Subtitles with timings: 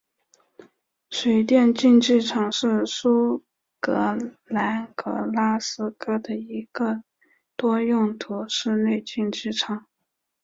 [1.11, 3.43] 水电竞技场是苏
[3.79, 7.03] 格兰格拉斯哥的一个
[7.55, 9.85] 多用途室内竞技场。